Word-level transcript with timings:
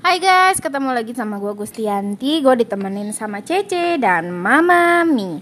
Hai 0.00 0.16
guys, 0.16 0.64
ketemu 0.64 0.96
lagi 0.96 1.12
sama 1.12 1.36
gue 1.36 1.52
Gustianti. 1.52 2.40
Gue 2.40 2.64
ditemenin 2.64 3.12
sama 3.12 3.44
Cece 3.44 4.00
dan 4.00 4.32
Mama 4.32 5.04
Mi. 5.04 5.36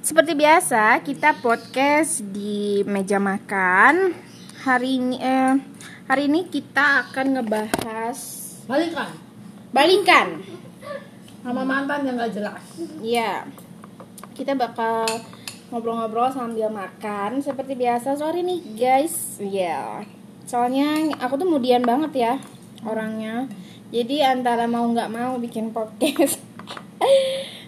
Seperti 0.00 0.32
biasa, 0.32 0.96
kita 1.04 1.36
podcast 1.44 2.24
di 2.32 2.80
meja 2.88 3.20
makan. 3.20 4.16
Hari 4.64 4.96
ini, 4.96 5.20
eh, 5.20 5.60
hari 6.08 6.24
ini 6.24 6.48
kita 6.48 7.04
akan 7.04 7.36
ngebahas 7.36 8.18
Balikan. 8.64 9.12
Balikan. 9.76 10.28
Sama 11.44 11.68
mantan 11.68 12.08
yang 12.08 12.16
gak 12.16 12.32
jelas. 12.32 12.64
Iya. 13.04 13.44
Kita 14.32 14.56
bakal 14.56 15.04
ngobrol-ngobrol 15.68 16.32
sambil 16.32 16.72
makan 16.72 17.44
Seperti 17.44 17.76
biasa. 17.76 18.16
Sore 18.16 18.40
nih 18.40 18.64
guys. 18.72 19.36
Iya. 19.36 20.00
Soalnya 20.48 21.12
aku 21.20 21.36
tuh 21.36 21.52
mudian 21.52 21.84
banget 21.84 22.12
ya 22.16 22.34
orangnya 22.82 23.46
jadi 23.92 24.34
antara 24.34 24.66
mau 24.66 24.86
nggak 24.90 25.10
mau 25.10 25.36
bikin 25.38 25.70
podcast 25.70 26.38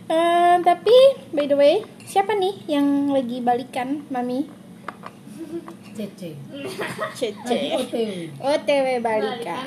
Eh, 0.05 0.57
tapi 0.61 0.93
by 1.33 1.49
the 1.49 1.57
way 1.57 1.81
siapa 2.05 2.37
nih 2.37 2.61
yang 2.69 3.09
lagi 3.09 3.41
balikan 3.41 4.05
mami 4.13 4.45
Cece. 5.97 6.37
Cece 7.17 7.59
OTW. 7.73 8.13
OTW 8.37 8.87
balikan 9.01 9.65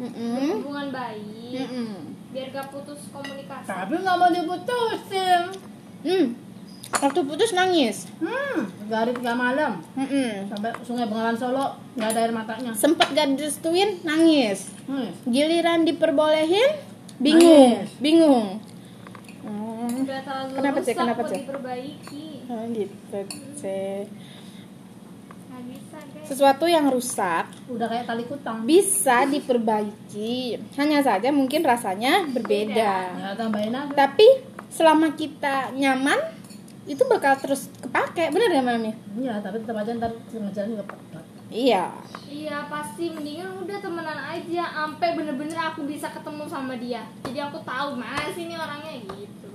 hubungan 0.00 0.88
baik 0.92 1.64
Mm-mm. 1.64 1.88
biar 2.30 2.48
gak 2.52 2.68
putus 2.70 3.08
komunikasi 3.08 3.66
Tapi 3.66 3.94
gak 4.04 4.16
mau 4.20 4.28
diputusin. 4.28 5.42
Hmm. 6.04 6.26
Waktu 6.92 7.20
putus 7.22 7.50
nangis 7.50 8.10
Hmm, 8.18 8.66
hari 8.90 9.12
tiga 9.12 9.32
malam. 9.32 9.78
Mm-mm. 9.94 10.46
Sampai 10.46 10.74
sungai 10.82 11.06
Bengawan 11.06 11.34
Solo 11.34 11.78
nggak 11.94 12.08
ada 12.08 12.20
air 12.20 12.32
matanya. 12.32 12.70
sempet 12.72 13.08
gak 13.10 13.30
direstuin 13.32 14.02
nangis 14.02 14.74
Hmm. 14.84 15.14
giliran 15.24 15.82
diperbolehin 15.82 16.82
bingung 17.16 17.78
Nangis. 17.78 17.90
bingung 17.96 18.48
Hmm. 19.40 20.02
Kenapa, 20.52 20.78
Cek? 20.78 20.92
rusak 20.92 20.96
Kenapa, 20.98 21.22
Cek? 21.24 21.38
diperbaiki 21.40 22.26
Oh, 22.46 22.66
gitu 22.68 23.18
guys 23.22 24.08
sesuatu 26.22 26.64
yang 26.64 26.86
rusak 26.86 27.46
Udah 27.66 27.86
kayak 27.86 28.06
tali 28.06 28.22
kutang. 28.22 28.62
bisa 28.62 29.24
diperbaiki 29.24 30.58
hanya 30.74 31.00
saja 31.00 31.28
mungkin 31.30 31.60
rasanya 31.60 32.22
berbeda 32.24 32.94
Ya 33.12 33.34
tambahin 33.34 33.72
aja. 33.72 33.90
tapi 33.96 34.26
selama 34.68 35.10
kita 35.12 35.70
nyaman 35.72 36.18
itu 36.90 37.02
bakal 37.06 37.38
terus 37.38 37.70
kepake 37.78 38.34
bener 38.34 38.50
gak 38.50 38.66
mami? 38.66 38.90
Iya, 39.14 39.38
tapi 39.38 39.62
tetap 39.62 39.78
aja 39.78 39.94
ntar 39.94 40.10
tengah 40.26 40.50
jalan 40.50 40.68
juga 40.74 40.84
pekat. 40.90 41.24
iya. 41.46 41.94
Iya 42.26 42.66
pasti. 42.66 43.14
Mendingan 43.14 43.62
udah 43.62 43.78
temenan 43.78 44.18
aja 44.18 44.62
sampai 44.74 45.14
bener-bener 45.14 45.54
aku 45.54 45.86
bisa 45.86 46.10
ketemu 46.10 46.50
sama 46.50 46.74
dia. 46.82 47.06
Jadi 47.22 47.38
aku 47.38 47.62
tahu 47.62 47.94
mana 47.94 48.26
sih 48.34 48.50
ini 48.50 48.58
orangnya 48.58 49.06
gitu. 49.06 49.50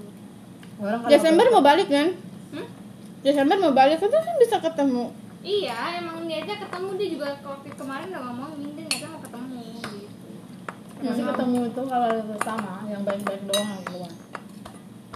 Orang 0.79 1.03
Desember 1.11 1.51
mau 1.51 1.59
balik 1.59 1.91
kan? 1.91 2.15
Hmm? 2.55 2.67
Desember 3.19 3.59
mau 3.59 3.75
balik 3.75 3.99
itu 3.99 4.07
kan 4.07 4.35
bisa 4.39 4.57
ketemu. 4.63 5.11
Iya 5.43 5.99
emang 5.99 6.23
dia 6.23 6.39
aja 6.39 6.55
ketemu. 6.55 6.89
Dia 6.95 7.07
juga 7.19 7.27
waktu 7.43 7.67
kemarin 7.75 8.15
udah 8.15 8.23
ngomongin 8.31 8.69
dia 8.79 8.85
nyata 8.87 9.07
mau 9.11 9.19
ketemu 9.19 9.63
gitu. 9.91 10.27
Masih 11.03 11.23
ketemu 11.27 11.59
itu 11.67 11.81
kalau 11.83 12.09
sama 12.39 12.73
yang 12.87 13.03
baik-baik 13.03 13.43
doang 13.43 13.67
yang 13.75 13.83
keluar. 13.83 14.13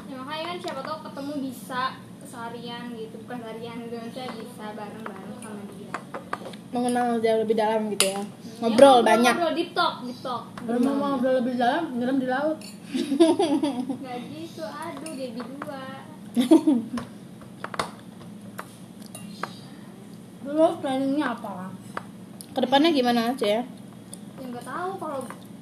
ya 0.09 0.15
makanya 0.17 0.43
kan 0.51 0.57
siapa 0.57 0.81
tahu 0.83 0.97
ketemu 1.05 1.33
bisa 1.47 1.81
seharian 2.29 2.93
gitu 2.93 3.15
bukan 3.19 3.37
seharian 3.39 3.77
gitu 3.81 3.95
maksudnya 3.97 4.29
bisa 4.35 4.65
bareng-bareng 4.73 5.33
sama 5.35 5.61
dia. 5.71 5.93
Mengenal 6.69 7.17
jauh 7.17 7.39
lebih 7.41 7.55
dalam 7.55 7.81
gitu 7.89 8.05
ya? 8.07 8.21
Ngobrol 8.59 8.97
Ya, 8.97 9.05
banyak. 9.07 9.33
ngobrol 9.33 9.53
deep 9.53 9.71
talk 9.73 9.93
deep 10.03 10.19
talk. 10.19 10.43
Belum 10.61 10.81
mau 10.93 11.09
ngobrol 11.09 11.35
lebih 11.39 11.53
dalam, 11.55 11.83
nyelam 11.93 12.17
di 12.17 12.27
laut. 12.27 12.57
nggak 14.01 14.17
gitu 14.27 14.63
aduh 14.63 15.11
Debbie 15.11 15.45
dua 15.45 15.81
Lu 20.45 20.67
planningnya 20.79 21.25
apa? 21.31 21.69
ke 22.49 22.59
depannya 22.59 22.89
gimana 22.89 23.29
aja 23.29 23.45
ya? 23.45 23.61
Ya 24.35 24.43
nggak 24.43 24.65
tahu 24.65 24.89
kalau 24.97 25.21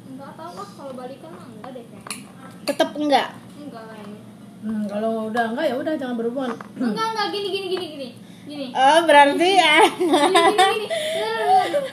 nggak 0.10 0.32
tahu 0.34 0.52
lah 0.56 0.70
kalau 0.74 0.94
balikan 0.96 1.30
mah 1.30 1.46
enggak 1.46 1.72
deh 1.76 1.86
kayaknya. 1.86 2.32
Tetap 2.64 2.90
enggak 2.96 3.28
Hmm, 4.58 4.84
kalau 4.90 5.30
udah 5.30 5.54
enggak 5.54 5.66
ya 5.70 5.76
udah 5.78 5.94
jangan 5.94 6.16
berhubungan. 6.18 6.52
enggak 6.78 7.08
enggak 7.14 7.28
gini 7.30 7.48
gini 7.54 7.68
gini 7.70 7.86
gini 7.94 8.08
gini. 8.48 8.66
Oh 8.74 9.00
berarti 9.06 9.50
ya. 9.54 9.76
Gini 9.86 10.40
gini 10.50 10.58
gini 10.58 10.88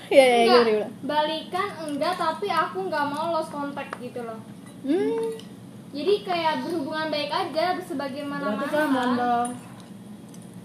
ya 0.08 0.24
ya 0.24 0.36
enggak 0.62 0.90
balikan 1.04 1.68
enggak 1.84 2.14
tapi 2.16 2.46
aku 2.48 2.88
nggak 2.88 3.06
mau 3.10 3.34
lost 3.36 3.52
contact 3.52 3.92
gitu 4.00 4.24
loh. 4.24 4.40
Hmm. 4.84 5.36
Jadi 5.94 6.14
kayak 6.26 6.66
berhubungan 6.66 7.06
baik 7.06 7.30
aja 7.30 7.78
sebagaimana 7.86 8.58
Berarti 8.58 8.66
kan 8.74 8.86
mondok. 8.90 9.48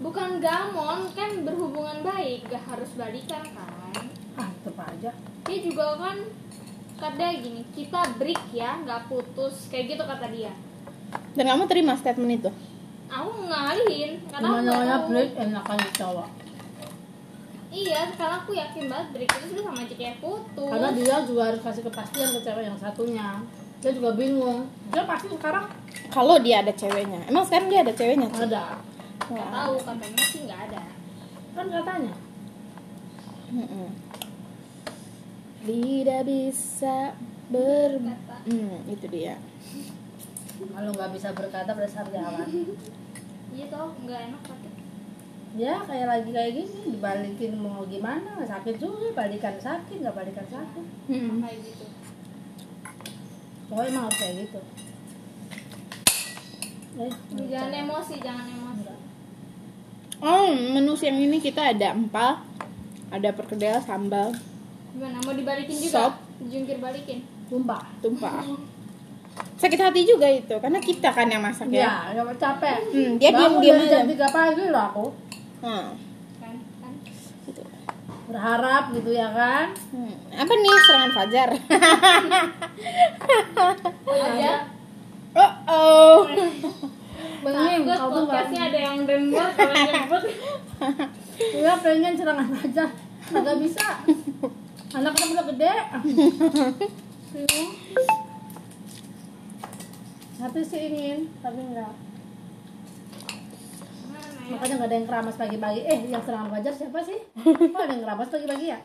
bukan 0.00 0.30
gamon 0.40 0.98
kan 1.12 1.30
berhubungan 1.44 2.00
baik 2.02 2.48
gak 2.48 2.64
harus 2.66 2.88
balikan 2.96 3.44
kan. 3.52 4.04
Ah, 4.34 4.48
tetep 4.64 4.80
aja. 4.80 5.12
dia 5.44 5.58
juga 5.60 5.98
kan 6.00 6.16
kata 7.00 7.26
gini 7.40 7.62
kita 7.72 8.16
break 8.20 8.42
ya 8.52 8.76
nggak 8.84 9.08
putus 9.08 9.68
kayak 9.72 9.96
gitu 9.96 10.04
kata 10.04 10.26
dia 10.30 10.52
dan 11.32 11.44
kamu 11.46 11.62
terima 11.66 11.94
statement 11.94 12.32
itu 12.36 12.50
aku 13.06 13.30
ngalihin 13.42 14.22
karena 14.26 14.46
aku 14.48 14.62
Namanya 14.62 14.96
break 15.06 15.30
enakan 15.36 15.78
di 15.78 15.90
cowok. 15.94 16.28
iya 17.70 18.00
karena 18.10 18.36
aku 18.36 18.50
yakin 18.52 18.84
banget 18.86 19.08
break 19.10 19.30
itu 19.30 19.46
sudah 19.50 19.64
sama 19.66 19.82
cewek 19.84 20.14
putus 20.18 20.70
Karena 20.70 20.88
dia 20.90 21.16
juga 21.22 21.42
harus 21.50 21.60
kasih 21.60 21.82
kepastian 21.84 22.28
ke 22.30 22.40
cewek 22.40 22.64
yang 22.64 22.78
satunya. 22.78 23.28
Dia 23.80 23.90
juga 23.90 24.10
bingung. 24.12 24.66
Dia 24.90 25.02
pasti 25.04 25.26
sekarang 25.26 25.66
kalau 26.06 26.36
dia 26.38 26.60
ada 26.60 26.70
ceweknya 26.70 27.22
emang 27.26 27.46
sekarang 27.46 27.66
dia 27.66 27.80
ada 27.82 27.92
ceweknya 27.92 28.26
ada. 28.28 28.78
nggak 29.30 29.46
Wah. 29.46 29.50
tahu 29.54 29.74
katanya 29.80 30.22
sih 30.24 30.40
nggak 30.44 30.60
ada 30.66 30.82
Kan 31.50 31.66
katanya. 31.66 32.14
Mm-mm. 33.50 33.88
tidak 35.60 36.22
bisa 36.24 37.14
ber. 37.46 37.90
Hmm, 38.42 38.78
itu 38.86 39.06
dia 39.06 39.34
Kalau 40.60 40.90
nggak 40.92 41.10
bisa 41.16 41.28
berkata 41.32 41.70
berdasar 41.72 42.06
jalan. 42.12 42.48
iya 43.50 43.66
tau 43.66 43.90
nggak 44.04 44.20
enak 44.30 44.42
kata 44.46 44.68
Ya 45.58 45.82
kayak 45.82 46.06
lagi 46.06 46.30
kayak 46.30 46.52
gini 46.54 46.94
dibalikin 46.94 47.52
mau 47.58 47.82
gimana 47.82 48.38
sakit 48.46 48.78
juga 48.78 49.10
balikan 49.16 49.58
sakit 49.58 49.98
nggak 49.98 50.14
balikan 50.14 50.46
sakit. 50.46 50.84
Mm-mm. 51.10 51.42
kayak 51.42 51.58
gitu 51.64 51.86
Pokoknya 53.66 53.90
emang 53.90 54.04
harus 54.06 54.18
kayak 54.18 54.34
gitu. 54.46 54.60
Eh, 57.00 57.12
jangan 57.46 57.72
emosi 57.86 58.14
jangan 58.18 58.46
emosi 58.46 58.60
oh 60.20 60.52
menu 60.52 60.92
siang 60.94 61.16
ini 61.16 61.40
kita 61.40 61.72
ada 61.72 61.96
empal 61.96 62.44
ada 63.08 63.30
perkedel 63.32 63.80
sambal 63.80 64.34
gimana 64.92 65.16
mau 65.24 65.32
dibalikin 65.32 65.76
Sop. 65.88 66.12
juga 66.12 66.50
jungkir 66.50 66.76
balikin 66.82 67.18
tumpah. 67.48 67.82
tumpah 68.04 68.44
sakit 69.60 69.76
hati 69.76 70.00
juga 70.02 70.24
itu 70.24 70.56
karena 70.56 70.80
kita 70.80 71.12
kan 71.12 71.28
yang 71.28 71.44
masak 71.44 71.68
ya 71.68 72.08
Ya, 72.16 72.24
capek. 72.32 72.80
Hmm, 72.88 73.20
dia 73.20 73.28
diam-diam 73.28 73.76
dari 73.76 73.86
aja. 73.86 74.00
jam 74.00 74.08
tiga 74.08 74.26
pagi 74.32 74.64
loh 74.66 74.84
aku. 74.88 75.06
Hmm, 75.60 75.86
kan 76.40 76.54
kan 76.80 76.92
gitu. 77.44 77.62
Berharap 78.26 78.84
gitu 78.96 79.10
ya 79.12 79.28
kan. 79.28 79.66
Hmm, 79.92 80.14
apa 80.32 80.52
nih 80.54 80.76
serangan 80.80 81.12
fajar 81.12 81.48
aja 84.10 84.54
oh 85.36 85.52
oh 85.76 86.18
Pengen 87.40 87.84
takut 87.88 87.96
kau 87.96 88.10
podcastnya 88.24 88.62
ada 88.68 88.78
yang 88.80 88.98
denger 89.04 89.46
kalau 89.56 89.74
yang 89.76 89.92
nyebut 89.92 90.22
Iya 91.60 91.72
pengen 91.80 92.12
serangan 92.16 92.48
aja. 92.52 92.84
Nggak 93.32 93.56
bisa. 93.60 93.86
Anak 94.92 95.12
kan 95.16 95.28
udah 95.32 95.44
gede. 95.48 95.72
Hati 100.40 100.60
sih 100.64 100.80
ingin, 100.88 101.28
tapi 101.44 101.60
enggak. 101.60 101.92
Ya? 101.92 101.94
Makanya 104.50 104.74
nggak 104.80 104.88
ada 104.88 104.96
yang 104.96 105.06
keramas 105.06 105.36
pagi-pagi. 105.36 105.80
Eh, 105.84 106.00
yang 106.08 106.22
serangan 106.24 106.48
fajar 106.50 106.74
siapa 106.74 106.98
sih? 107.04 107.18
Kok 107.70 107.76
ada 107.76 107.92
yang 107.92 108.02
keramas 108.02 108.28
pagi-pagi 108.28 108.66
ya? 108.66 108.78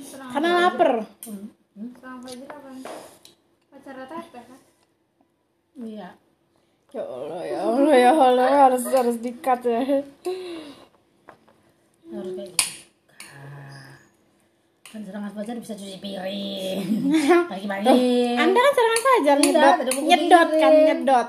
Serang 0.00 0.32
karena 0.32 0.48
lapar 0.64 1.04
Hmm. 1.28 1.52
Hmm? 1.76 1.90
serang 2.00 2.18
Fajar 2.24 2.48
apa 2.48 2.68
pacara 3.68 4.02
teteh 4.06 4.44
kan 4.48 4.60
Iya. 5.74 6.08
ya 6.94 7.02
allah 7.02 7.42
ya 7.42 7.58
allah 7.66 7.96
ya 7.98 8.10
allah 8.14 8.46
harus 8.70 8.86
harus 8.86 9.18
dikat 9.18 9.60
ya 9.66 9.82
Harus 12.06 12.32
kayak 12.38 12.54
gitu. 12.54 12.73
Kan 14.94 15.02
serangan 15.02 15.34
fajar 15.34 15.58
bisa 15.58 15.74
cuci 15.74 15.98
piring. 15.98 17.10
Pagi-pagi. 17.50 17.98
anda 18.38 18.58
kan 18.62 18.72
serangan 18.78 19.02
fajar 19.02 19.36
Tidak, 19.42 19.74
nyedot 19.82 19.98
nyedot 20.06 20.50
kan 20.54 20.72
nyedot 20.86 21.28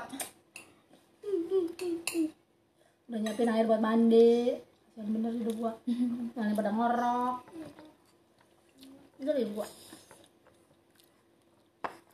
Udah 3.10 3.18
nyiapin 3.18 3.50
air 3.50 3.66
buat 3.66 3.82
mandi. 3.82 4.54
Yang 4.94 5.08
bener 5.18 5.32
hidup 5.34 5.54
gua. 5.58 5.72
Yang 6.38 6.54
pada 6.54 6.70
ngorok. 6.70 7.36
Itu 9.18 9.30
hidup 9.34 9.52
gua. 9.58 9.66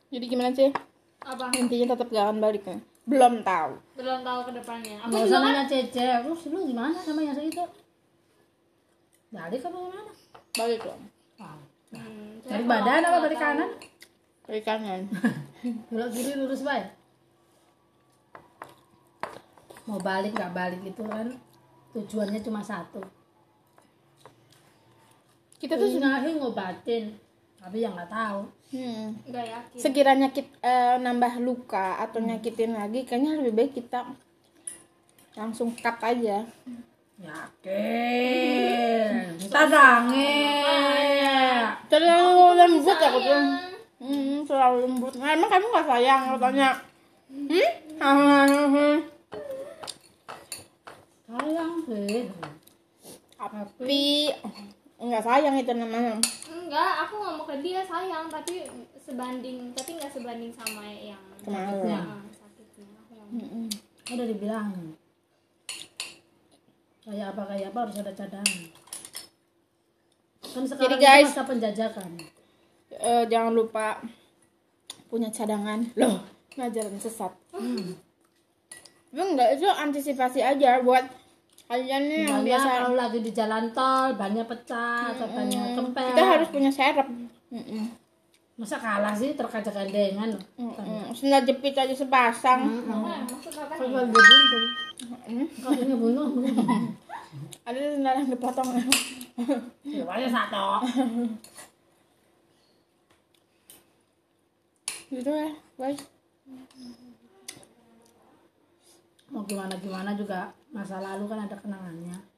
Jadi 0.09 0.25
gimana 0.25 0.49
sih? 0.57 0.73
apa 1.23 1.53
Intinya 1.53 1.93
tetap 1.93 2.09
gak 2.09 2.33
akan 2.33 2.37
balik 2.41 2.65
kan? 2.65 2.81
Belum 3.05 3.45
tahu. 3.45 3.77
belum 3.93 4.19
tahu 4.25 4.39
ke 4.49 4.51
depannya 4.57 4.95
aku 5.05 5.11
Nggak 5.11 5.23
juga 5.29 5.39
kan 5.45 5.65
Cece, 5.69 6.07
terus 6.25 6.41
lu 6.49 6.59
gimana 6.65 6.97
sama 6.97 7.21
yang 7.21 7.37
itu? 7.37 7.65
Balik 9.29 9.61
apa 9.61 9.77
gimana? 9.77 10.11
Balik 10.57 10.81
dong. 10.81 11.12
Hmm, 12.43 12.49
Dari 12.51 12.63
badan 12.67 13.01
apa 13.07 13.17
dari 13.23 13.37
kanan? 13.39 13.69
Balik 14.43 14.63
kanan. 14.67 15.01
Belok 15.91 16.09
kiri 16.11 16.35
lurus 16.35 16.59
baik. 16.59 16.91
Mau 19.87 19.99
balik 19.99 20.35
nggak 20.35 20.51
balik 20.51 20.81
itu 20.83 21.03
kan 21.07 21.27
tujuannya 21.95 22.39
cuma 22.43 22.59
satu. 22.59 22.99
Kita 25.59 25.79
tuh 25.79 25.95
Ngahi 25.95 26.35
ngobatin, 26.43 27.15
tapi 27.55 27.79
yang 27.79 27.95
nggak 27.95 28.11
tahu. 28.11 28.43
hmm, 28.75 29.31
nggak 29.31 29.45
yakin 29.47 29.77
sekiranya 29.79 30.27
kita 30.33 30.99
nambah 30.99 31.39
luka 31.39 32.01
atau 32.03 32.19
nyakitin 32.19 32.75
lagi, 32.75 33.07
kayaknya 33.07 33.39
lebih 33.39 33.53
baik 33.55 33.71
kita 33.79 34.03
langsung 35.39 35.71
cut 35.79 35.95
aja. 36.03 36.43
Yakin. 37.21 39.09
Tadangin. 39.51 40.63
Terlalu 41.91 42.57
lembut 42.57 42.97
aku 42.97 43.19
tuh. 43.21 43.41
Hmm, 44.01 44.41
terlalu 44.47 44.77
lembut. 44.89 45.13
Nah, 45.21 45.37
emang 45.37 45.49
kamu 45.51 45.69
gak 45.69 45.87
sayang 45.93 46.21
katanya? 46.33 46.69
Hmm? 47.29 47.69
Hmm? 48.01 48.97
Sayang 51.29 51.73
sih. 51.85 52.29
Tapi 53.43 54.31
nggak 55.03 55.23
sayang 55.23 55.59
itu 55.59 55.73
namanya. 55.75 56.15
enggak 56.47 56.91
aku 57.05 57.19
ngomong 57.19 57.43
ke 57.43 57.59
dia 57.59 57.83
sayang 57.83 58.31
tapi 58.31 58.63
sebanding 59.03 59.75
tapi 59.75 59.99
nggak 59.99 60.15
sebanding 60.15 60.47
sama 60.55 60.87
yang 60.87 61.19
Kemarin. 61.43 61.91
Nah, 61.91 62.23
sakitnya 62.31 62.87
aku 63.03 63.19
ngomong. 63.19 63.67
Udah 64.07 64.25
dibilang. 64.31 64.92
Kayak 67.03 67.35
apa 67.35 67.41
kayak 67.51 67.67
apa 67.75 67.79
harus 67.83 67.97
ada 67.99 68.13
cadangan. 68.15 68.59
Kan 70.43 70.63
sekarang 70.63 70.83
Jadi, 70.87 70.95
guys- 71.03 71.27
itu 71.27 71.31
masa 71.35 71.43
penjajakan. 71.43 72.09
Eh, 72.93 73.23
jangan 73.27 73.51
lupa 73.51 73.99
punya 75.09 75.27
cadangan. 75.27 75.83
Loh, 75.99 76.21
ngajaran 76.55 76.95
sesat. 77.01 77.33
Hmm. 77.51 77.97
Tapi 79.13 79.21
enggak 79.21 79.49
itu 79.57 79.67
antisipasi 79.69 80.41
aja 80.41 80.81
buat 80.81 81.05
kalian 81.69 82.01
nih 82.05 82.21
yang 82.29 82.41
biasa. 82.45 82.69
kalau 82.85 82.93
lagi 82.97 83.19
di 83.21 83.31
jalan 83.33 83.69
tol, 83.73 84.13
bannya 84.13 84.45
pecah, 84.45 85.13
atau 85.13 85.25
bannya 85.29 85.73
kempes. 85.73 86.09
Kita 86.13 86.23
harus 86.37 86.49
punya 86.49 86.71
serep. 86.73 87.07
Mm-mm. 87.53 87.83
Masa 88.53 88.77
kalah 88.77 89.17
sih 89.17 89.33
terkaca 89.33 89.71
gandengan. 89.73 90.37
Mm-mm. 90.61 91.09
Sendal 91.09 91.41
jepit 91.41 91.73
aja 91.73 91.89
sepasang. 91.89 92.69
Maksud 92.85 93.53
apa 93.57 93.73
Kalau 93.73 94.05
nih 94.05 94.13
dia 94.13 94.13
buntung. 94.13 94.65
Kakinya 95.57 95.95
bunuh. 95.97 96.27
Ada 97.67 97.97
sendal 97.97 98.13
yang 98.21 98.29
dipotong. 98.29 98.69
Ya 99.81 100.03
banyak 100.05 100.29
satu. 100.29 100.65
gitu 105.13 105.29
ya, 105.29 105.49
guys. 105.77 106.01
Mau 109.29 109.45
gimana 109.45 109.73
gimana 109.77 110.17
juga 110.17 110.49
masa 110.73 110.97
lalu 111.01 111.29
kan 111.29 111.45
ada 111.45 111.53
kenangannya. 111.53 112.32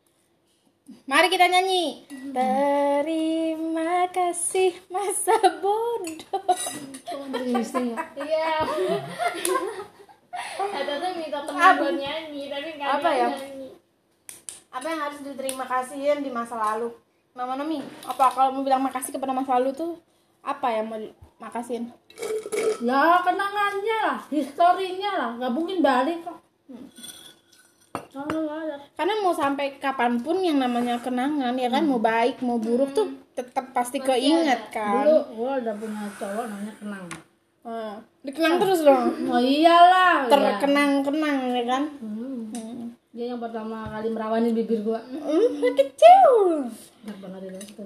Mari 0.86 1.34
kita 1.34 1.50
nyanyi. 1.50 2.06
Terima 2.30 4.06
kasih 4.14 4.78
masa 4.94 5.34
bodoh. 5.58 6.46
Ya? 7.46 7.98
iya 8.22 8.50
ada 10.76 10.94
tuh 11.02 11.12
minta 11.18 11.40
teman 11.48 11.74
buat 11.80 11.96
nyanyi 11.96 12.44
tapi 12.52 12.68
nggak 12.78 12.90
Apa 13.00 13.10
ada 13.10 13.18
ya? 13.18 13.28
nyanyi 13.34 13.70
Apa 14.70 14.86
yang 14.92 15.02
harus 15.08 15.20
diterima 15.24 15.64
kasihin 15.66 16.20
di 16.22 16.30
masa 16.30 16.56
lalu? 16.60 16.92
Mama 17.36 17.60
Nomi, 17.60 17.84
apa 18.08 18.31
kalau 18.31 18.56
mau 18.56 18.64
bilang 18.64 18.84
makasih 18.84 19.12
kepada 19.16 19.36
masa 19.36 19.60
lalu 19.60 19.76
tuh 19.76 20.00
apa 20.40 20.72
yang 20.72 20.88
mau 20.88 21.00
makasihin? 21.40 21.92
Ya 22.80 23.20
kenangannya 23.24 23.98
lah, 24.06 24.20
historinya 24.31 25.12
lah, 25.16 25.30
nggak 25.40 25.54
mungkin 25.56 25.80
balik 25.84 26.24
kok. 26.24 26.40
Ada. 26.72 27.15
Karena 28.95 29.13
mau 29.21 29.33
sampai 29.36 29.75
kapan 29.77 30.19
pun 30.24 30.39
yang 30.39 30.57
namanya 30.62 31.00
kenangan 31.00 31.56
ya 31.56 31.68
kan 31.68 31.83
mau 31.83 32.00
baik 32.00 32.39
mau 32.39 32.59
buruk 32.62 32.95
tuh 32.95 33.07
tetap 33.36 33.75
pasti 33.75 34.00
keinget 34.00 34.71
kan. 34.71 35.03
Dulu 35.03 35.18
gua 35.36 35.51
udah 35.59 35.75
punya 35.75 36.07
cowok 36.15 36.45
namanya 36.47 36.74
kenang. 36.80 37.06
Hmm. 37.65 37.94
Dikenang 38.21 38.56
terus 38.62 38.80
dong. 38.86 39.06
Oh 39.33 39.42
iyalah. 39.42 40.25
ya. 40.25 40.31
Terkenang-kenang 40.31 41.38
ya 41.51 41.63
kan. 41.68 41.83
Hmm. 42.00 42.53
Hmm. 42.56 42.83
Dia 43.12 43.31
yang 43.36 43.42
pertama 43.42 43.89
kali 43.92 44.07
merawani 44.13 44.50
bibir 44.56 44.86
gua. 44.86 45.03
Hmm, 45.03 45.59
kecil. 45.75 46.25
Enak 47.06 47.18
banget 47.19 47.39
dulu 47.51 47.57
itu. 47.59 47.81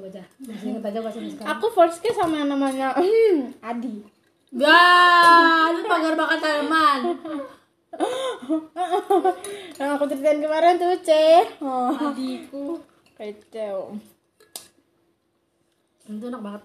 Masih 0.45 0.67
inget 0.71 0.83
aja 0.85 0.99
sampai 1.09 1.31
sekarang. 1.33 1.49
Aku 1.57 1.65
first 1.73 1.97
kiss 2.05 2.15
sama 2.15 2.37
yang 2.37 2.49
namanya 2.53 2.93
hmm, 2.93 3.57
Adi. 3.65 4.19
Gak, 4.49 5.77
itu 5.77 5.81
pagar 5.85 6.13
bakat 6.17 6.39
tanaman. 6.41 6.99
Yang 9.75 9.89
aku 9.95 10.03
ceritain 10.09 10.39
kemarin 10.39 10.79
tuh, 10.79 10.95
Ce. 11.03 11.45
Oh, 11.59 11.91
adikku 11.91 12.79
kecil. 13.19 13.99
Itu 16.07 16.25
enak 16.31 16.41
banget. 16.41 16.63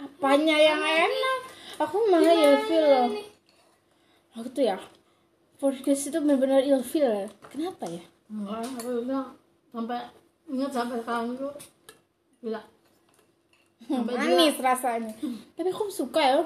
Apanya 0.00 0.56
yang 0.56 0.80
enak? 0.80 1.40
Aku 1.80 1.96
malah 2.12 2.32
ilfil 2.36 2.84
loh. 2.84 3.08
Aku 4.36 4.48
tuh 4.52 4.64
ya, 4.68 4.76
kiss 5.82 6.08
itu 6.08 6.16
benar-benar 6.20 6.62
ilfil 6.62 7.08
ya. 7.08 7.28
Kenapa 7.50 7.88
ya? 7.88 8.04
Enggak, 8.30 8.62
aku 8.78 9.02
bilang 9.02 9.34
sampai 9.74 9.98
ingat 10.46 10.70
sampai 10.70 11.02
sekarang 11.02 11.34
itu 11.34 11.48
gila. 12.44 12.62
Sampai 13.88 14.12
Manis 14.14 14.56
rasanya. 14.60 15.12
Tapi 15.56 15.68
aku 15.72 15.90
suka 15.90 16.20
ya. 16.22 16.40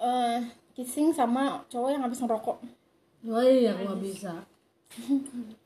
eh 0.00 0.40
kissing 0.76 1.12
sama 1.12 1.64
cowok 1.72 1.90
yang 1.92 2.02
habis 2.04 2.20
ngerokok. 2.20 2.79
Wah 3.20 3.44
iya, 3.44 3.76
aku 3.76 3.84
gak 3.90 4.00
bisa. 4.00 4.32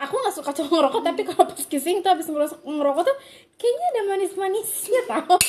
Aku 0.00 0.16
nggak 0.16 0.32
suka 0.32 0.48
cowok 0.56 0.72
ngerokok, 0.72 1.02
tapi 1.04 1.20
kalau 1.28 1.44
pas 1.44 1.60
kissing 1.60 2.00
tuh 2.00 2.08
habis 2.08 2.24
ngerokok, 2.24 2.64
ngerokok 2.64 3.02
tuh 3.04 3.16
kayaknya 3.60 3.86
ada 3.86 4.02
manis-manisnya 4.08 5.00
tau. 5.04 5.36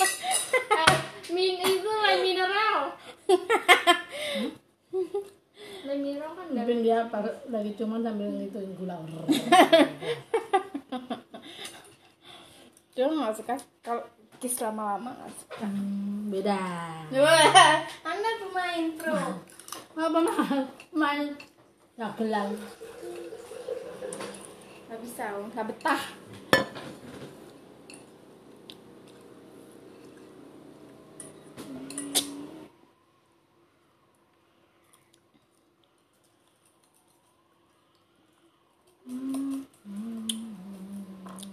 Eh, 0.72 0.96
min 1.32 1.56
itu 1.64 1.88
lem 1.88 2.20
mineral 2.20 2.92
lem 5.88 5.98
mineral 6.00 6.32
kan 6.36 6.48
Mungkin 6.52 6.84
dia 6.84 7.08
par- 7.08 7.40
lagi 7.48 7.72
cuman 7.80 8.04
sambil 8.04 8.28
ngituin 8.28 8.76
gula. 8.76 9.00
Dia 12.92 13.08
nggak 13.08 13.36
suka 13.40 13.56
kalau 13.80 14.04
kiss 14.44 14.60
lama-lama 14.60 15.16
nggak 15.16 15.32
suka. 15.32 15.64
Hmm, 15.64 16.28
beda. 16.28 16.60
Anda 18.04 18.30
pemain 18.44 18.86
pro. 19.00 19.16
Apa 19.92 20.20
mah 20.24 20.68
main 20.96 21.36
ya 22.00 22.08
gelang. 22.16 22.56
Gak 24.88 25.00
bisa, 25.04 25.36
nggak 25.52 25.68
betah. 25.68 26.04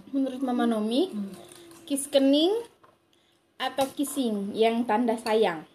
Menurut 0.09 0.41
Mama 0.41 0.63
Nomi, 0.63 1.11
kiss 1.83 2.07
kening 2.07 2.55
atau 3.59 3.85
kissing 3.93 4.55
yang 4.55 4.87
tanda 4.87 5.19
sayang? 5.19 5.67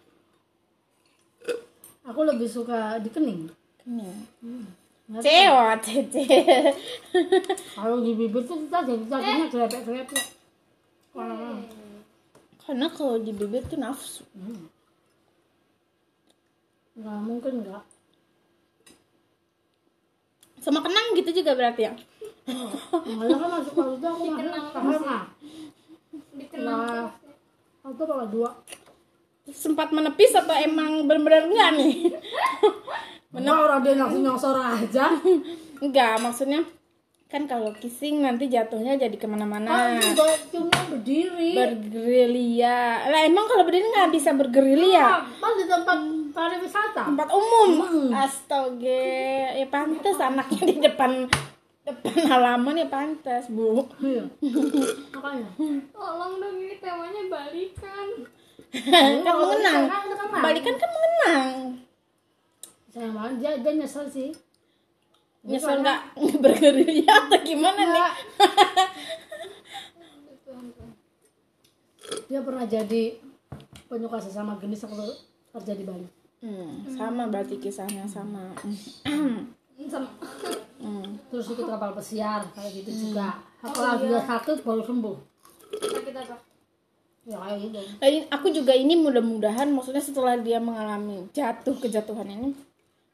Aku 2.15 2.23
lebih 2.23 2.47
suka 2.47 2.95
di 3.03 3.11
kening. 3.11 3.51
Kening. 3.83 4.23
Tahu. 4.39 5.19
Cewek, 5.19 5.83
cece. 5.83 6.23
Kalau 7.75 7.99
di 7.99 8.15
bibir 8.15 8.39
tuh 8.47 8.55
kita 8.63 8.87
jadi 8.87 9.03
jadinya 9.03 9.45
gelepek-gelepek. 9.51 10.23
Wah. 11.11 11.59
Karena 12.63 12.87
kalau 12.87 13.19
di 13.19 13.35
bibir 13.35 13.67
tuh 13.67 13.75
nafsu. 13.75 14.23
Hmm. 14.31 14.71
Nggak 16.95 17.19
mungkin 17.19 17.53
nggak. 17.67 17.83
Sama 20.63 20.79
kenang 20.79 21.19
gitu 21.19 21.35
juga 21.35 21.51
berarti 21.51 21.81
ya? 21.83 21.93
Malah 23.11 23.37
kan 23.43 23.49
masuk 23.59 23.73
kalau 23.75 23.99
itu 23.99 24.07
aku 24.07 24.23
nggak 24.23 24.39
Dikenang 24.39 24.65
paham 24.71 25.03
ah. 25.03 25.23
dikenal 26.31 26.79
Nah, 26.79 27.11
aku 27.83 28.01
kalau 28.07 28.25
dua. 28.31 28.55
Sempat 29.47 29.89
menepis 29.89 30.33
atau 30.33 30.53
emang 30.53 31.05
bener-bener 31.05 31.45
enggak 31.45 31.69
nih? 31.75 31.95
Mana 33.33 33.51
orang 33.59 33.79
dia 33.81 33.93
langsung 33.93 34.21
nyosor 34.21 34.55
aja. 34.55 35.11
enggak, 35.83 36.17
maksudnya 36.17 36.63
kan 37.25 37.43
kalau 37.43 37.73
kissing 37.73 38.21
nanti 38.21 38.47
jatuhnya 38.47 38.95
jadi 38.95 39.11
ke 39.11 39.25
mana-mana 39.25 39.67
Kan 39.67 39.97
juga 39.99 40.23
cuma 40.47 40.79
berdiri. 40.87 41.51
bergerilya 41.51 42.77
lah 43.03 43.21
emang 43.23 43.43
kalau 43.43 43.65
berdiri 43.65 43.81
nggak 43.83 44.13
bisa 44.13 44.29
bergerilya 44.31 45.25
Kan 45.33 45.51
di 45.51 45.65
tempat 45.65 45.99
pariwisata. 46.31 47.01
tempat 47.03 47.27
umum 47.27 47.69
astaga 48.13 49.03
ya 49.51 49.67
pantas 49.67 50.15
anaknya 50.15 50.63
di 50.65 50.75
depan 50.79 51.11
depan 51.83 52.13
halaman 52.23 52.77
ya 52.77 52.87
pantas 52.87 53.49
bu 53.49 53.83
Iya. 53.99 54.23
Makanya. 55.11 55.49
Tolong 55.91 56.33
dong 56.37 56.55
ini 56.57 56.77
temanya 56.77 57.21
balikan. 57.27 58.07
Kan 58.75 59.23
mengenang 59.23 59.83
Kan 59.87 60.03
kan 60.11 60.27
balikan 60.43 60.75
kan 60.75 60.89
mengenang 60.91 61.51
Sayang 62.91 63.11
banget 63.11 63.33
dia, 63.39 63.51
dia 63.59 63.71
nyesel 63.75 64.07
sih. 64.07 64.29
nyesel 65.43 65.83
nggak 65.83 65.99
bergerilya 66.43 67.11
atau 67.27 67.39
gimana 67.43 67.81
nih 67.85 68.03
Dia 72.25 72.41
pernah 72.41 72.65
jadi 72.65 73.17
penyuka 73.85 74.17
sesama 74.21 74.57
jenis 74.61 74.85
waktu 74.85 75.09
kerja 75.53 75.73
di 75.73 75.85
Bali. 75.85 76.07
Hmm, 76.41 76.85
sama 76.93 77.25
berarti 77.25 77.57
kisahnya 77.57 78.05
sama. 78.05 78.53
Sama. 79.89 80.09
Hmm. 80.81 81.17
Terus 81.33 81.45
ikut 81.49 81.65
kapal 81.65 81.97
pesiar 81.97 82.45
kayak 82.53 82.71
gitu 82.81 83.09
juga. 83.09 83.41
Apalagi 83.61 84.09
dia 84.09 84.21
sakit 84.21 84.61
baru 84.61 84.81
sembuh. 84.85 85.17
Sakit 85.81 86.13
apa? 86.13 86.35
Ya 87.25 87.41
gitu. 87.57 87.81
Lain 87.97 88.23
aku 88.29 88.53
juga 88.53 88.77
ini 88.77 88.93
mudah-mudahan 88.93 89.73
maksudnya 89.73 90.01
setelah 90.01 90.37
dia 90.37 90.61
mengalami 90.61 91.25
jatuh 91.33 91.73
kejatuhan 91.81 92.29
ini, 92.29 92.53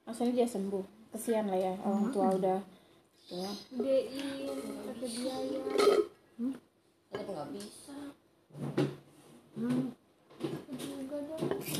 maksudnya 0.03 0.43
dia 0.43 0.47
sembuh. 0.51 0.83
Kesian 1.11 1.51
lah 1.51 1.59
ya 1.59 1.73
orang 1.83 2.07
tua 2.11 2.27
udah 2.35 2.59
tua. 3.27 3.51
DI 3.75 4.47
pakai 4.87 5.07
biaya. 5.15 5.59
Tetap 7.11 7.27
nggak 7.27 7.47
bisa. 7.55 7.97
Hmm. 9.55 9.91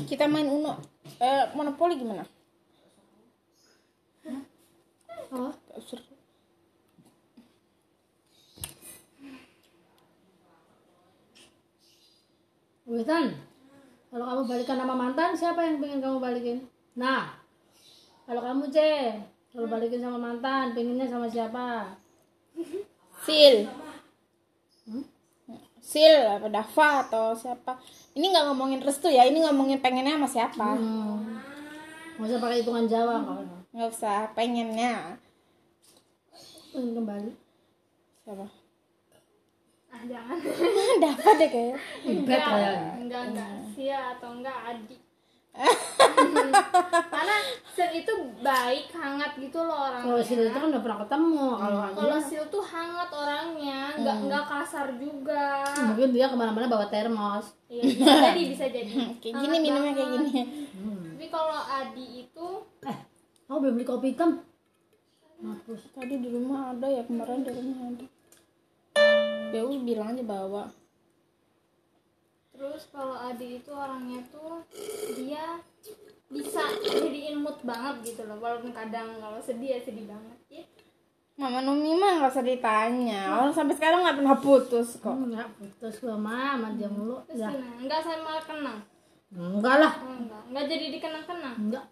Kita 0.08 0.28
main 0.28 0.48
Uno. 0.48 0.80
Eh, 1.20 1.44
monopoli 1.56 2.00
gimana? 2.00 2.24
Oh, 5.32 5.52
Witan, 12.92 13.32
kalau 14.12 14.26
kamu 14.28 14.42
balikan 14.52 14.76
sama 14.76 14.92
mantan, 14.92 15.32
siapa 15.32 15.64
yang 15.64 15.80
pengen 15.80 16.04
kamu 16.04 16.18
balikin? 16.20 16.58
Nah, 17.00 17.40
kalau 18.28 18.44
kamu 18.44 18.68
C, 18.68 18.78
kalau 19.56 19.72
balikin 19.72 20.04
sama 20.04 20.20
mantan, 20.20 20.76
pengennya 20.76 21.08
sama 21.08 21.32
siapa? 21.32 21.96
Sil. 23.24 23.72
Sil 25.80 26.20
apa 26.28 26.52
Dava 26.52 26.90
atau 27.08 27.32
siapa? 27.32 27.80
Ini 28.12 28.28
nggak 28.28 28.46
ngomongin 28.52 28.84
restu 28.84 29.08
ya, 29.08 29.24
ini 29.24 29.40
ngomongin 29.40 29.80
pengennya 29.80 30.20
sama 30.20 30.28
siapa? 30.28 30.68
Hmm. 30.76 31.40
Nggak 32.20 32.28
usah 32.28 32.40
pakai 32.44 32.58
hitungan 32.60 32.86
Jawa 32.92 33.16
kalau 33.24 33.44
Nggak 33.72 33.88
usah, 33.88 34.20
pengennya 34.36 35.16
pengen 36.76 36.92
kembali. 37.00 37.32
siapa? 38.28 38.61
Jangan. 40.08 40.38
Dava 41.04 41.32
deh 41.36 41.50
kayaknya. 41.50 41.78
Ibet 42.04 42.42
kayaknya. 42.42 42.92
Enggak 42.98 43.22
enggak 43.30 43.50
Sia 43.72 44.00
atau 44.18 44.30
enggak 44.34 44.58
Adi. 44.66 44.98
Karena 47.12 47.36
Sil 47.68 47.92
itu 47.92 48.14
baik, 48.40 48.88
hangat 48.92 49.36
gitu 49.36 49.60
loh 49.60 49.84
Kalau 49.92 50.16
orangnya. 50.16 50.24
si 50.24 50.34
itu 50.34 50.48
kan 50.48 50.64
udah 50.64 50.82
pernah 50.82 51.00
ketemu. 51.04 51.48
Kalau 51.54 51.78
Kalau 51.92 52.16
Adi, 52.16 52.24
Sil 52.24 52.46
tuh 52.48 52.64
hangat 52.64 53.10
orangnya, 53.12 53.80
enggak 53.96 54.16
enggak 54.22 54.44
kasar 54.48 54.88
juga. 54.96 55.68
mungkin 55.84 56.10
dia 56.12 56.26
ke 56.28 56.36
mana-mana 56.36 56.72
bawa 56.72 56.88
termos. 56.88 57.52
Iya, 57.68 57.84
bisa 57.84 58.16
jadi, 58.32 58.42
bisa 58.56 58.66
jadi. 58.70 58.92
Kayak 59.20 59.36
gini 59.38 59.56
minumnya 59.60 59.92
kayak 59.92 60.10
gini. 60.16 60.32
Tapi 61.12 61.26
kalau 61.28 61.60
Adi 61.60 62.06
itu 62.24 62.48
Eh, 62.88 62.98
belum 63.50 63.76
beli 63.76 63.84
kopi 63.84 64.16
hitam? 64.16 64.40
Mampus. 65.42 65.82
Tadi 65.92 66.16
di 66.16 66.30
rumah 66.32 66.72
ada 66.72 66.88
ya 66.88 67.04
kemarin 67.04 67.44
di 67.44 67.52
rumah 67.52 67.78
ada. 67.88 68.06
Udah 69.52 69.84
bilang 69.84 70.16
aja 70.16 70.24
bawa. 70.24 70.64
terus 72.52 72.94
kalau 72.94 73.18
Adi 73.18 73.58
itu 73.58 73.74
orangnya 73.74 74.22
tuh 74.30 74.62
dia 75.18 75.58
bisa 76.30 76.62
jadiin 76.78 77.42
mood 77.42 77.58
banget 77.66 78.14
gitu 78.14 78.22
loh 78.30 78.38
walaupun 78.38 78.70
kadang 78.70 79.18
kalau 79.18 79.42
sedih 79.42 79.76
ya 79.76 79.80
sedih 79.82 80.06
banget 80.06 80.38
ya 80.48 80.64
Mama 81.42 81.66
Numi 81.66 81.98
mah 81.98 82.22
nggak 82.22 82.38
usah 82.38 82.46
ditanya. 82.46 83.34
Orang 83.34 83.50
sampai 83.50 83.74
sekarang 83.74 84.06
nggak 84.06 84.22
pernah 84.22 84.38
putus 84.38 85.02
kok. 85.02 85.10
Enggak 85.10 85.50
putus 85.58 85.98
gua 85.98 86.14
mah 86.14 86.54
sama 86.54 86.70
dia 86.78 86.86
mulu. 86.86 87.18
Ya. 87.34 87.50
enggak 87.82 88.06
sama 88.06 88.38
kenang 88.46 88.78
Enggak 89.34 89.76
lah. 89.82 89.94
oh, 90.06 90.22
enggak 90.22 90.44
enggak 90.54 90.66
jadi 90.70 90.86
dikenang-kenang 90.94 91.56
Enggak. 91.58 91.86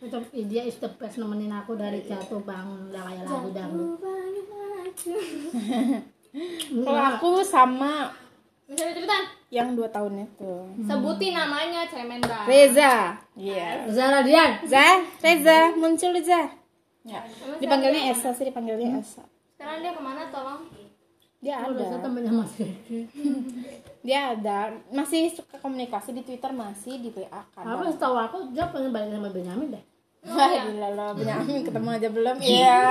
Tetap 0.00 0.24
dia 0.32 0.62
is 0.64 0.80
the 0.80 0.88
best 0.96 1.20
nemenin 1.20 1.52
aku 1.52 1.76
dari 1.76 2.00
jatuh 2.00 2.40
bangun 2.40 2.88
udah 2.88 3.02
kayak 3.12 3.28
lagu 3.28 3.48
dangdut. 3.52 4.00
Kalau 6.72 7.02
aku 7.12 7.30
sama 7.44 8.08
bisa 8.64 8.88
cepetan 8.88 9.24
yang 9.52 9.76
dua 9.76 9.84
tahun 9.92 10.24
itu. 10.24 10.52
sebutin 10.88 11.36
namanya 11.36 11.84
cemen 11.84 12.24
banget 12.24 12.48
Reza. 12.48 12.94
Iya. 13.36 13.84
Zara 13.92 14.24
Dian. 14.24 14.64
Za, 14.64 15.04
Reza, 15.20 15.76
muncul 15.76 16.16
Reza. 16.16 16.48
Ya. 17.04 17.20
Dipanggilnya 17.60 18.14
Esa 18.14 18.32
sih, 18.32 18.48
dipanggilnya 18.48 18.96
Esa. 18.96 19.20
sekarang 19.52 19.84
dia 19.84 19.92
ke 19.92 20.02
mana 20.02 20.26
tolong 20.32 20.62
Dia 21.42 21.58
ada. 21.58 21.98
temennya 21.98 22.32
Mas 22.32 22.54
Kiki. 22.54 23.10
Dia 24.06 24.34
ada. 24.34 24.70
Masih 24.90 25.30
suka 25.30 25.58
komunikasi 25.58 26.14
di 26.14 26.22
Twitter 26.22 26.50
masih 26.50 27.02
di 27.02 27.10
WA 27.10 27.42
kan. 27.50 27.66
Apa 27.66 27.90
setahu 27.90 28.14
aku 28.14 28.36
dia 28.54 28.70
pengen 28.70 28.94
balik 28.94 29.10
sama 29.10 29.30
Benyamin 29.30 29.74
deh. 29.74 29.84
Wah, 30.22 30.50
gila 30.54 30.88
loh. 30.94 31.10
Benyamin 31.14 31.60
ketemu 31.62 31.88
aja 31.90 32.08
belum. 32.08 32.36
Iya. 32.38 32.82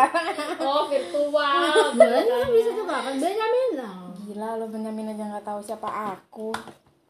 oh 0.59 0.83
virtual 0.85 1.63
Bilangnya 1.97 2.35
kan 2.37 2.49
bisa 2.51 2.69
juga 2.71 2.95
kan 2.99 3.13
Benyamin 3.15 3.69
lah. 3.79 3.95
Gila 4.21 4.49
lo 4.59 4.65
Benyamin 4.67 5.11
aja 5.11 5.23
nggak 5.29 5.45
tahu 5.47 5.59
siapa 5.63 5.89
aku. 6.11 6.51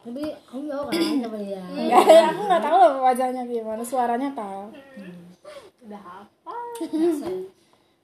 Tapi 0.01 0.23
aku 0.45 0.57
tahu 0.65 0.83
kan 0.85 0.93
siapa 0.93 1.37
dia. 1.37 1.61
Enggak, 1.73 2.05
ya, 2.05 2.23
aku 2.29 2.41
nggak 2.45 2.61
tahu 2.61 2.77
loh 2.77 2.93
wajahnya 3.01 3.41
gimana, 3.45 3.81
suaranya 3.81 4.29
tahu. 4.33 4.63
udah 5.81 5.97
apa 5.97 6.55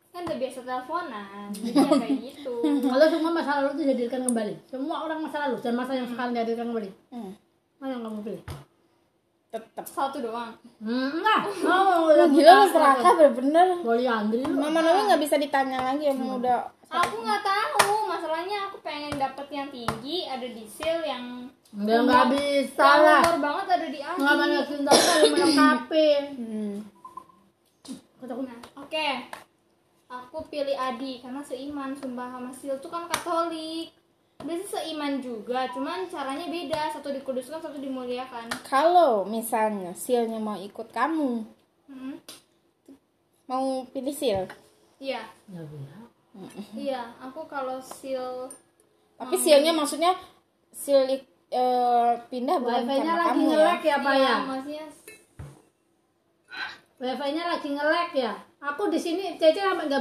kan 0.10 0.26
udah 0.26 0.38
biasa 0.42 0.66
teleponan 0.66 1.54
jadi 1.54 1.78
ya 1.78 1.86
kayak 1.94 2.18
gitu 2.26 2.54
Kalau 2.82 3.06
semua 3.06 3.30
masa 3.30 3.62
lalu 3.62 3.70
itu 3.70 3.82
dihadirkan 3.86 4.22
kembali. 4.26 4.54
Semua 4.66 5.06
orang 5.06 5.22
masa 5.22 5.46
lalu 5.46 5.62
dan 5.62 5.74
masa 5.78 5.94
yang 5.94 6.10
sekarang 6.10 6.34
dihadirkan 6.34 6.74
kembali. 6.74 6.90
Hmm, 7.14 7.32
Mana 7.78 7.92
yang 7.94 8.02
kamu 8.02 8.20
pilih? 8.26 8.44
Tetep. 9.48 9.86
satu 9.86 10.20
doang 10.20 10.52
Hmm, 10.78 11.10
enggak. 11.14 11.42
Oh, 11.64 12.06
Oh, 12.08 12.28
gila 12.28 12.52
lo 12.54 12.66
serakah 12.68 13.12
bener-bener. 13.16 13.68
Lu. 13.82 14.54
Mama 14.54 14.80
Nomi 14.80 15.02
nggak 15.08 15.20
bisa 15.20 15.36
ditanya 15.36 15.82
lagi 15.84 16.06
emang 16.08 16.38
udah 16.38 16.68
aku 16.86 17.16
nggak 17.18 17.42
tahu 17.42 18.06
masalahnya 18.06 18.58
aku 18.66 18.78
pengen 18.80 19.12
dapet 19.14 19.48
yang 19.50 19.68
tinggi 19.68 20.24
ada 20.24 20.46
di 20.46 20.64
seal 20.64 21.02
yang 21.02 21.50
Udah 21.70 22.00
nggak 22.00 22.26
bisa 22.32 22.80
yang 22.80 23.02
lah. 23.02 23.22
umur 23.26 23.38
banget 23.42 23.66
ada 23.70 23.88
di 23.88 24.00
Nggak 24.00 24.36
banyak 24.38 24.64
cinta 24.66 24.92
kali 24.94 25.26
melengkapi. 25.30 26.10
hmm. 26.32 26.74
Kataku 28.18 28.42
Nah, 28.44 28.58
oke 28.76 29.08
aku 30.08 30.38
pilih 30.48 30.74
Adi 30.74 31.20
karena 31.20 31.42
seiman 31.42 31.92
sumpah 31.92 32.28
sama 32.30 32.52
Sil 32.52 32.76
tuh 32.78 32.88
kan 32.88 33.04
Katolik 33.06 33.92
Biasanya 34.38 34.70
seiman 34.70 35.18
juga, 35.18 35.66
cuman 35.68 36.06
caranya 36.06 36.46
beda. 36.46 36.94
Satu 36.94 37.10
dikuduskan, 37.10 37.58
satu 37.58 37.78
dimuliakan. 37.78 38.46
Kalau 38.62 39.26
misalnya 39.26 39.92
silnya 39.92 40.38
mau 40.38 40.54
ikut 40.56 40.88
kamu, 40.90 41.42
Hmm. 41.88 42.20
mau 43.48 43.82
pilih 43.88 44.14
sil. 44.14 44.44
Iya, 45.00 45.24
Ya 45.48 45.62
iya. 46.76 47.02
Aku 47.20 47.48
kalau 47.48 47.80
Sil 47.80 48.46
Tapi 49.16 49.34
silnya 49.34 49.72
maksudnya 49.72 50.14
sil 50.70 51.02
eh, 51.08 52.12
pindah 52.28 52.60
bukan 52.60 52.84
Wifi-nya 52.84 52.98
karena 53.08 53.16
lagi 53.16 53.30
kamu 53.32 53.42
ya. 53.42 53.50
nge-lag 53.50 53.82
ya, 53.82 53.96
Pak 53.98 54.14
Iya, 54.14 54.28
ya? 54.28 54.36
maksudnya 54.44 54.86
Wifi-nya 57.00 57.44
lagi 57.48 57.68
nge-lag 57.72 58.10
ya. 58.12 58.34
Aku 58.60 58.92
di 58.92 59.00
sini 59.00 59.40
Cece 59.40 59.64
sampai 59.64 59.86
nggak 59.86 59.96